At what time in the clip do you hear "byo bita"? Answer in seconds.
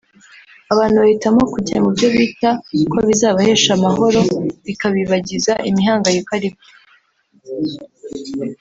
1.95-2.49